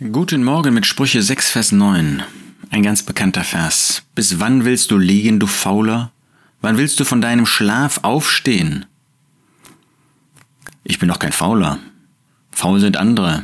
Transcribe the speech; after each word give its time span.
Guten 0.00 0.44
Morgen 0.44 0.74
mit 0.74 0.86
Sprüche 0.86 1.20
6, 1.20 1.50
Vers 1.50 1.72
9. 1.72 2.22
Ein 2.70 2.82
ganz 2.84 3.02
bekannter 3.02 3.42
Vers. 3.42 4.04
Bis 4.14 4.38
wann 4.38 4.64
willst 4.64 4.92
du 4.92 4.96
liegen, 4.96 5.40
du 5.40 5.48
Fauler? 5.48 6.12
Wann 6.60 6.78
willst 6.78 7.00
du 7.00 7.04
von 7.04 7.20
deinem 7.20 7.46
Schlaf 7.46 7.98
aufstehen? 8.04 8.86
Ich 10.84 11.00
bin 11.00 11.08
doch 11.08 11.18
kein 11.18 11.32
Fauler. 11.32 11.80
Faul 12.52 12.78
sind 12.78 12.96
andere. 12.96 13.42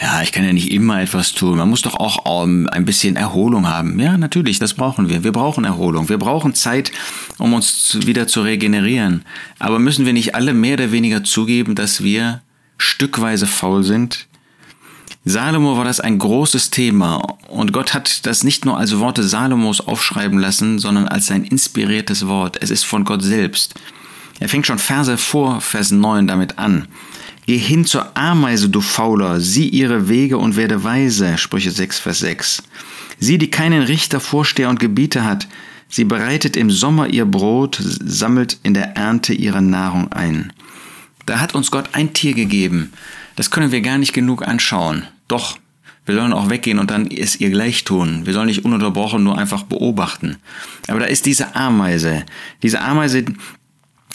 Ja, 0.00 0.22
ich 0.22 0.30
kann 0.30 0.44
ja 0.44 0.52
nicht 0.52 0.70
immer 0.70 1.02
etwas 1.02 1.32
tun. 1.32 1.58
Man 1.58 1.68
muss 1.68 1.82
doch 1.82 1.96
auch 1.96 2.44
um, 2.44 2.68
ein 2.68 2.84
bisschen 2.84 3.16
Erholung 3.16 3.66
haben. 3.66 3.98
Ja, 3.98 4.16
natürlich, 4.16 4.60
das 4.60 4.74
brauchen 4.74 5.08
wir. 5.08 5.24
Wir 5.24 5.32
brauchen 5.32 5.64
Erholung. 5.64 6.08
Wir 6.08 6.18
brauchen 6.18 6.54
Zeit, 6.54 6.92
um 7.38 7.54
uns 7.54 8.06
wieder 8.06 8.28
zu 8.28 8.42
regenerieren. 8.42 9.24
Aber 9.58 9.80
müssen 9.80 10.06
wir 10.06 10.12
nicht 10.12 10.36
alle 10.36 10.54
mehr 10.54 10.74
oder 10.74 10.92
weniger 10.92 11.24
zugeben, 11.24 11.74
dass 11.74 12.04
wir 12.04 12.40
stückweise 12.76 13.48
faul 13.48 13.82
sind? 13.82 14.28
Salomo 15.28 15.76
war 15.76 15.84
das 15.84 16.00
ein 16.00 16.16
großes 16.16 16.70
Thema 16.70 17.16
und 17.48 17.74
Gott 17.74 17.92
hat 17.92 18.24
das 18.24 18.44
nicht 18.44 18.64
nur 18.64 18.78
als 18.78 18.98
Worte 18.98 19.22
Salomos 19.22 19.82
aufschreiben 19.82 20.38
lassen, 20.38 20.78
sondern 20.78 21.06
als 21.06 21.26
sein 21.26 21.44
inspiriertes 21.44 22.26
Wort. 22.28 22.56
Es 22.62 22.70
ist 22.70 22.84
von 22.84 23.04
Gott 23.04 23.22
selbst. 23.22 23.74
Er 24.40 24.48
fängt 24.48 24.66
schon 24.66 24.78
Verse 24.78 25.18
vor 25.18 25.60
Vers 25.60 25.90
9 25.90 26.28
damit 26.28 26.58
an. 26.58 26.88
Geh 27.44 27.58
hin 27.58 27.84
zur 27.84 28.16
Ameise, 28.16 28.70
du 28.70 28.80
Fauler, 28.80 29.38
sieh 29.38 29.68
ihre 29.68 30.08
Wege 30.08 30.38
und 30.38 30.56
werde 30.56 30.82
weise, 30.82 31.36
Sprüche 31.36 31.72
6, 31.72 31.98
Vers 31.98 32.20
6. 32.20 32.62
Sie, 33.18 33.36
die 33.36 33.50
keinen 33.50 33.82
Richter, 33.82 34.20
Vorsteher 34.20 34.70
und 34.70 34.80
Gebieter 34.80 35.24
hat, 35.26 35.46
sie 35.90 36.04
bereitet 36.04 36.56
im 36.56 36.70
Sommer 36.70 37.06
ihr 37.08 37.26
Brot, 37.26 37.78
sammelt 37.82 38.56
in 38.62 38.72
der 38.72 38.96
Ernte 38.96 39.34
ihre 39.34 39.60
Nahrung 39.60 40.10
ein. 40.10 40.54
Da 41.26 41.40
hat 41.40 41.54
uns 41.54 41.70
Gott 41.70 41.90
ein 41.92 42.14
Tier 42.14 42.32
gegeben. 42.32 42.94
Das 43.38 43.52
können 43.52 43.70
wir 43.70 43.82
gar 43.82 43.98
nicht 43.98 44.12
genug 44.12 44.42
anschauen. 44.42 45.04
Doch, 45.28 45.60
wir 46.04 46.16
sollen 46.16 46.32
auch 46.32 46.50
weggehen 46.50 46.80
und 46.80 46.90
dann 46.90 47.08
es 47.08 47.38
ihr 47.38 47.50
gleich 47.50 47.84
tun. 47.84 48.26
Wir 48.26 48.32
sollen 48.32 48.48
nicht 48.48 48.64
ununterbrochen 48.64 49.22
nur 49.22 49.38
einfach 49.38 49.62
beobachten. 49.62 50.38
Aber 50.88 50.98
da 50.98 51.06
ist 51.06 51.24
diese 51.24 51.54
Ameise. 51.54 52.26
Diese 52.64 52.80
Ameise, 52.80 53.26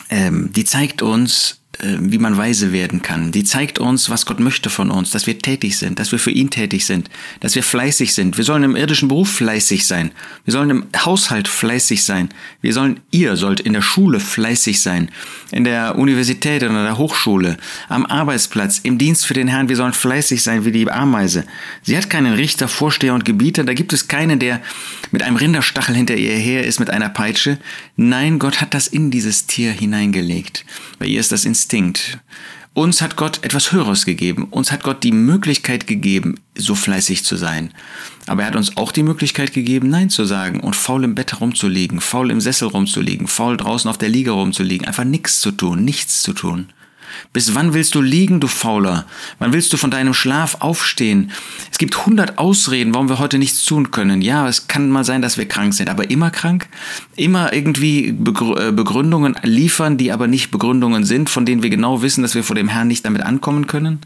ähm, 0.09 0.51
die 0.51 0.65
zeigt 0.65 1.01
uns, 1.01 1.61
wie 1.79 2.19
man 2.19 2.37
weise 2.37 2.71
werden 2.71 3.01
kann. 3.01 3.31
Die 3.31 3.43
zeigt 3.43 3.79
uns, 3.79 4.09
was 4.09 4.27
Gott 4.27 4.39
möchte 4.39 4.69
von 4.69 4.91
uns, 4.91 5.09
dass 5.09 5.25
wir 5.25 5.39
tätig 5.39 5.77
sind, 5.77 5.97
dass 5.97 6.11
wir 6.11 6.19
für 6.19 6.29
ihn 6.29 6.51
tätig 6.51 6.85
sind, 6.85 7.09
dass 7.39 7.55
wir 7.55 7.63
fleißig 7.63 8.13
sind. 8.13 8.37
Wir 8.37 8.43
sollen 8.43 8.63
im 8.63 8.75
irdischen 8.75 9.07
Beruf 9.07 9.29
fleißig 9.29 9.87
sein. 9.87 10.11
Wir 10.45 10.51
sollen 10.51 10.69
im 10.69 10.85
Haushalt 10.95 11.47
fleißig 11.47 12.03
sein. 12.03 12.29
Wir 12.61 12.73
sollen, 12.73 12.99
ihr 13.09 13.35
sollt 13.37 13.59
in 13.59 13.73
der 13.73 13.81
Schule 13.81 14.19
fleißig 14.19 14.81
sein, 14.81 15.09
in 15.51 15.63
der 15.63 15.97
Universität 15.97 16.61
oder 16.63 16.83
der 16.83 16.97
Hochschule, 16.99 17.57
am 17.89 18.05
Arbeitsplatz, 18.05 18.79
im 18.83 18.99
Dienst 18.99 19.25
für 19.25 19.33
den 19.33 19.47
Herrn. 19.47 19.67
Wir 19.67 19.75
sollen 19.75 19.93
fleißig 19.93 20.43
sein 20.43 20.65
wie 20.65 20.71
die 20.71 20.89
Ameise. 20.89 21.43
Sie 21.81 21.97
hat 21.97 22.09
keinen 22.09 22.33
Richter, 22.33 22.67
Vorsteher 22.67 23.15
und 23.15 23.25
Gebieter. 23.25 23.63
Da 23.63 23.73
gibt 23.73 23.93
es 23.93 24.07
keinen, 24.07 24.37
der 24.37 24.61
mit 25.11 25.23
einem 25.23 25.37
Rinderstachel 25.37 25.95
hinter 25.95 26.15
ihr 26.15 26.35
her 26.35 26.65
ist 26.65 26.79
mit 26.79 26.91
einer 26.91 27.09
Peitsche. 27.09 27.57
Nein, 27.95 28.37
Gott 28.37 28.61
hat 28.61 28.75
das 28.75 28.87
in 28.87 29.09
dieses 29.09 29.47
Tier 29.47 29.71
hineingelegt. 29.71 30.65
Bei 30.99 31.07
ihr 31.07 31.19
ist 31.19 31.31
das 31.31 31.45
Instinkt 31.45 31.62
Instinkt. 31.63 32.19
Uns 32.73 33.01
hat 33.01 33.15
Gott 33.15 33.39
etwas 33.45 33.71
Höheres 33.71 34.03
gegeben. 34.03 34.47
Uns 34.51 34.73
hat 34.73 34.83
Gott 34.83 35.01
die 35.01 35.13
Möglichkeit 35.13 35.87
gegeben, 35.87 36.41
so 36.55 36.75
fleißig 36.75 37.23
zu 37.23 37.37
sein. 37.37 37.73
Aber 38.27 38.41
er 38.41 38.49
hat 38.49 38.57
uns 38.57 38.75
auch 38.75 38.91
die 38.91 39.01
Möglichkeit 39.01 39.53
gegeben, 39.53 39.87
Nein 39.87 40.09
zu 40.09 40.25
sagen 40.25 40.59
und 40.59 40.75
faul 40.75 41.05
im 41.05 41.15
Bett 41.15 41.39
rumzuliegen, 41.39 42.01
faul 42.01 42.31
im 42.31 42.41
Sessel 42.41 42.67
rumzuliegen, 42.67 43.27
faul 43.27 43.55
draußen 43.55 43.89
auf 43.89 43.97
der 43.97 44.09
Liege 44.09 44.31
rumzuliegen, 44.31 44.85
einfach 44.85 45.05
nichts 45.05 45.39
zu 45.39 45.51
tun, 45.51 45.85
nichts 45.85 46.21
zu 46.21 46.33
tun. 46.33 46.67
Bis 47.31 47.55
wann 47.55 47.73
willst 47.73 47.95
du 47.95 48.01
liegen, 48.01 48.39
du 48.39 48.47
Fauler? 48.47 49.05
Wann 49.39 49.53
willst 49.53 49.73
du 49.73 49.77
von 49.77 49.91
deinem 49.91 50.13
Schlaf 50.13 50.57
aufstehen? 50.59 51.31
Es 51.71 51.77
gibt 51.77 52.05
hundert 52.05 52.37
Ausreden, 52.37 52.93
warum 52.93 53.09
wir 53.09 53.19
heute 53.19 53.37
nichts 53.37 53.65
tun 53.65 53.91
können. 53.91 54.21
Ja, 54.21 54.47
es 54.47 54.67
kann 54.67 54.89
mal 54.89 55.03
sein, 55.03 55.21
dass 55.21 55.37
wir 55.37 55.47
krank 55.47 55.73
sind, 55.73 55.89
aber 55.89 56.09
immer 56.09 56.31
krank? 56.31 56.67
Immer 57.15 57.53
irgendwie 57.53 58.09
äh, 58.09 58.71
Begründungen 58.71 59.35
liefern, 59.43 59.97
die 59.97 60.11
aber 60.11 60.27
nicht 60.27 60.51
Begründungen 60.51 61.03
sind, 61.03 61.29
von 61.29 61.45
denen 61.45 61.63
wir 61.63 61.69
genau 61.69 62.01
wissen, 62.01 62.21
dass 62.21 62.35
wir 62.35 62.43
vor 62.43 62.55
dem 62.55 62.67
Herrn 62.67 62.87
nicht 62.87 63.05
damit 63.05 63.23
ankommen 63.23 63.67
können? 63.67 63.99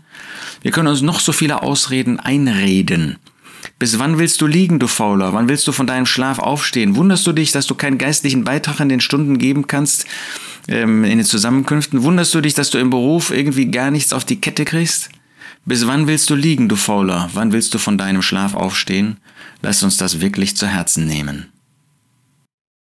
Wir 0.62 0.72
können 0.72 0.88
uns 0.88 1.02
noch 1.02 1.20
so 1.20 1.32
viele 1.32 1.62
Ausreden 1.62 2.20
einreden. 2.20 3.18
Bis 3.80 4.00
wann 4.00 4.18
willst 4.18 4.42
du 4.42 4.48
liegen, 4.48 4.80
du 4.80 4.88
Fauler? 4.88 5.34
Wann 5.34 5.50
willst 5.50 5.68
du 5.68 5.72
von 5.72 5.86
deinem 5.86 6.08
Schlaf 6.08 6.40
aufstehen? 6.40 6.96
Wunderst 6.96 7.28
du 7.28 7.32
dich, 7.32 7.52
dass 7.52 7.68
du 7.68 7.76
keinen 7.76 8.00
geistlichen 8.00 8.44
Beitrag 8.44 8.80
in 8.80 8.90
den 8.90 9.02
Stunden 9.02 9.38
geben 9.38 9.68
kannst, 9.68 10.08
ähm, 10.68 11.04
in 11.04 11.20
den 11.20 11.26
Zusammenkünften? 11.26 12.02
Wunderst 12.02 12.34
du 12.34 12.42
dich, 12.42 12.56
dass 12.56 12.72
du 12.72 12.80
im 12.80 12.90
Beruf 12.90 13.30
irgendwie 13.30 13.70
gar 13.70 13.92
nichts 13.92 14.14
auf 14.14 14.26
die 14.26 14.42
Kette 14.42 14.66
kriegst? 14.66 15.10
Bis 15.66 15.86
wann 15.86 16.08
willst 16.08 16.30
du 16.30 16.36
liegen, 16.36 16.70
du 16.70 16.76
Fauler? 16.76 17.30
Wann 17.34 17.52
willst 17.52 17.74
du 17.74 17.78
von 17.78 17.98
deinem 17.98 18.24
Schlaf 18.24 18.56
aufstehen? 18.56 19.18
Lass 19.62 19.84
uns 19.84 19.98
das 19.98 20.22
wirklich 20.22 20.56
zu 20.56 20.66
Herzen 20.66 21.06
nehmen. 21.06 21.48